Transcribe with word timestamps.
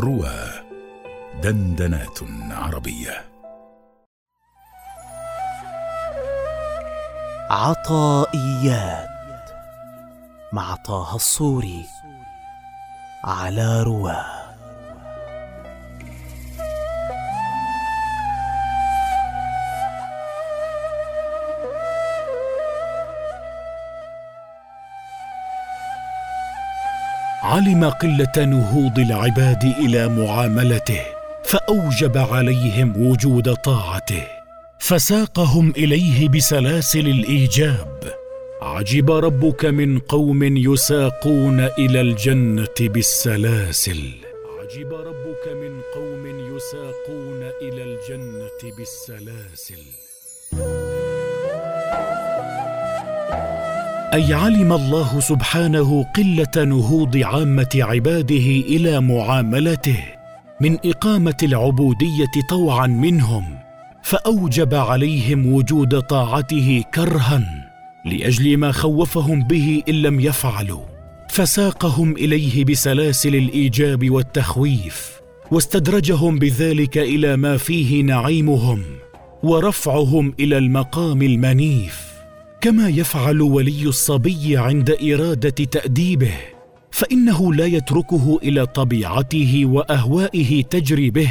روى 0.00 0.50
دندنات 1.42 2.18
عربية. 2.50 3.24
عطائيات 7.50 9.08
مع 10.52 10.74
طه 10.74 11.16
الصوري 11.16 11.86
على 13.24 13.82
رواه. 13.82 14.41
علم 27.42 27.84
قلة 27.84 28.44
نهوض 28.44 28.98
العباد 28.98 29.64
إلى 29.64 30.08
معاملته 30.08 31.00
فأوجب 31.44 32.18
عليهم 32.18 33.06
وجود 33.06 33.54
طاعته 33.54 34.26
فساقهم 34.78 35.70
إليه 35.76 36.28
بسلاسل 36.28 37.06
الإيجاب. 37.06 38.12
عجب 38.62 39.10
ربك 39.10 39.64
من 39.64 39.98
قوم 39.98 40.56
يساقون 40.56 41.60
إلى 41.60 42.00
الجنة 42.00 42.78
بالسلاسل. 42.80 44.10
عجب 44.60 44.92
ربك 44.92 45.48
من 45.62 45.80
قوم 45.94 46.56
يساقون 46.56 47.42
إلى 47.62 47.82
الجنة 47.82 48.76
بالسلاسل. 48.76 49.82
أي 54.12 54.34
علم 54.34 54.72
الله 54.72 55.20
سبحانه 55.20 56.02
قلة 56.02 56.64
نهوض 56.64 57.16
عامة 57.16 57.68
عباده 57.74 58.46
إلى 58.68 59.00
معاملته 59.00 60.04
من 60.60 60.78
إقامة 60.84 61.36
العبودية 61.42 62.30
طوعا 62.48 62.86
منهم 62.86 63.44
فأوجب 64.02 64.74
عليهم 64.74 65.52
وجود 65.52 66.00
طاعته 66.00 66.84
كرها 66.94 67.68
لأجل 68.04 68.56
ما 68.56 68.72
خوفهم 68.72 69.44
به 69.44 69.82
إن 69.88 69.94
لم 69.94 70.20
يفعلوا. 70.20 70.82
فساقهم 71.30 72.12
إليه 72.12 72.64
بسلاسل 72.64 73.34
الإيجاب 73.34 74.10
والتخويف 74.10 75.20
واستدرجهم 75.50 76.38
بذلك 76.38 76.98
إلى 76.98 77.36
ما 77.36 77.56
فيه 77.56 78.02
نعيمهم 78.02 78.82
ورفعهم 79.42 80.34
إلى 80.40 80.58
المقام 80.58 81.22
المنيف. 81.22 82.11
كما 82.62 82.88
يفعل 82.88 83.40
ولي 83.40 83.82
الصبي 83.82 84.56
عند 84.56 84.90
إرادة 84.90 85.64
تأديبه 85.64 86.34
فإنه 86.90 87.54
لا 87.54 87.66
يتركه 87.66 88.38
إلى 88.42 88.66
طبيعته 88.66 89.62
وأهوائه 89.66 90.62
تجري 90.62 91.10
به 91.10 91.30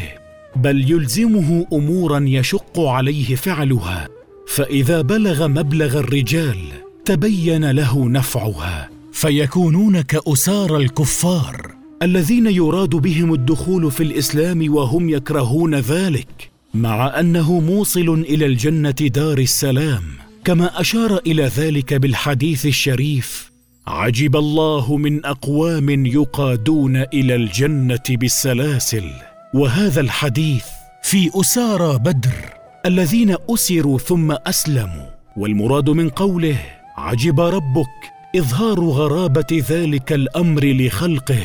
بل 0.56 0.92
يلزمه 0.92 1.66
أمورا 1.74 2.26
يشق 2.28 2.80
عليه 2.80 3.36
فعلها 3.36 4.08
فإذا 4.48 5.02
بلغ 5.02 5.48
مبلغ 5.48 6.00
الرجال 6.00 6.58
تبين 7.06 7.72
له 7.72 8.10
نفعها. 8.10 8.90
فيكونون 9.14 10.02
كأسار 10.02 10.78
الكفار 10.78 11.76
الذين 12.02 12.48
يراد 12.48 12.90
بهم 12.90 13.34
الدخول 13.34 13.92
في 13.92 14.04
الإسلام 14.04 14.74
وهم 14.74 15.10
يكرهون 15.10 15.76
ذلك 15.76 16.52
مع 16.74 17.20
أنه 17.20 17.60
موصل 17.60 18.10
إلى 18.10 18.46
الجنة 18.46 18.92
دار 18.92 19.38
السلام. 19.38 20.21
كما 20.44 20.82
أشار 20.82 21.18
إلى 21.28 21.44
ذلك 21.44 21.94
بالحديث 21.94 22.66
الشريف 22.66 23.52
عجب 23.88 24.36
الله 24.36 24.98
من 24.98 25.26
أقوام 25.26 26.06
يقادون 26.06 26.96
إلى 26.98 27.36
الجنة 27.36 28.04
بالسلاسل 28.10 29.10
وهذا 29.54 30.02
الحديث 30.02 30.66
في 31.04 31.32
أسارى 31.36 32.00
بدر 32.00 32.54
الذين 32.86 33.36
أسروا 33.50 33.98
ثم 34.00 34.32
أسلموا 34.32 35.06
والمراد 35.38 35.90
من 35.90 36.10
قوله 36.10 36.58
عجب 36.98 37.40
ربك 37.40 38.12
إظهار 38.36 38.80
غرابة 38.80 39.64
ذلك 39.70 40.14
الأمر 40.14 40.66
لخلقه 40.66 41.44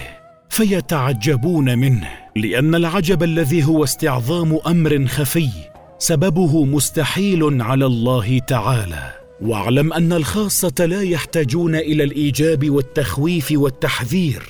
فيتعجبون 0.51 1.79
منه 1.79 2.09
لأن 2.37 2.75
العجب 2.75 3.23
الذي 3.23 3.65
هو 3.65 3.85
استعظام 3.85 4.59
أمر 4.67 5.07
خفي 5.07 5.51
سببه 5.99 6.65
مستحيل 6.65 7.63
على 7.63 7.87
الله 7.87 8.39
تعالى. 8.39 9.13
واعلم 9.43 9.93
أن 9.93 10.13
الخاصة 10.13 10.87
لا 10.87 11.03
يحتاجون 11.03 11.75
إلى 11.75 12.05
الإيجاب 12.05 12.71
والتخويف 12.71 13.53
والتحذير 13.53 14.43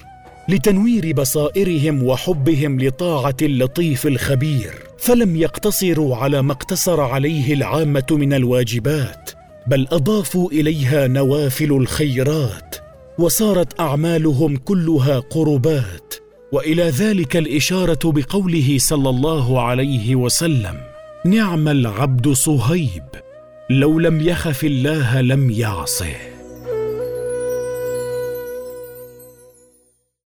لتنوير 0.49 1.13
بصائرهم 1.13 2.03
وحبهم 2.03 2.81
لطاعة 2.81 3.37
اللطيف 3.43 4.07
الخبير. 4.07 4.75
فلم 4.99 5.37
يقتصروا 5.37 6.17
على 6.17 6.43
ما 6.43 6.53
اقتصر 6.53 7.01
عليه 7.01 7.55
العامة 7.55 8.07
من 8.11 8.33
الواجبات 8.33 9.31
بل 9.67 9.87
أضافوا 9.93 10.51
إليها 10.51 11.07
نوافل 11.07 11.73
الخيرات 11.73 12.77
وصارت 13.19 13.81
أعمالهم 13.81 14.57
كلها 14.57 15.19
قربات. 15.19 16.15
وإلى 16.53 16.83
ذلك 16.83 17.37
الإشارة 17.37 17.99
بقوله 18.05 18.79
صلى 18.79 19.11
الله 19.11 19.61
عليه 19.63 20.17
وسلم 20.17 20.96
نعم 21.27 21.69
العبد 21.69 22.29
صهيب 22.29 23.05
لو 23.71 23.99
لم 23.99 24.21
يخف 24.21 24.65
الله 24.65 25.21
لم 25.21 25.51
يعصه. 25.51 26.36